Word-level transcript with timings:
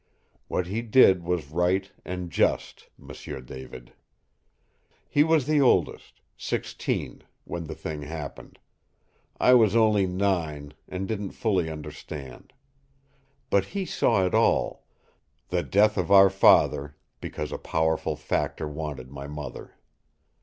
What 0.47 0.65
he 0.65 0.81
did 0.81 1.21
was 1.21 1.51
right 1.51 1.91
and 2.03 2.31
just, 2.31 2.89
M'sieu 2.97 3.39
David. 3.39 3.93
He 5.07 5.23
was 5.23 5.45
the 5.45 5.61
oldest 5.61 6.21
sixteen 6.35 7.21
when 7.43 7.65
the 7.65 7.75
thing 7.75 8.01
happened. 8.01 8.57
I 9.39 9.53
was 9.53 9.75
only 9.75 10.07
nine, 10.07 10.73
and 10.87 11.07
didn't 11.07 11.33
fully 11.37 11.69
understand. 11.69 12.51
But 13.51 13.65
he 13.77 13.85
saw 13.85 14.25
it 14.25 14.33
all 14.33 14.87
the 15.49 15.61
death 15.61 15.99
of 15.99 16.11
our 16.11 16.31
father 16.31 16.95
because 17.19 17.51
a 17.51 17.59
powerful 17.59 18.15
factor 18.15 18.67
wanted 18.67 19.11
my 19.11 19.27
mother. 19.27 19.75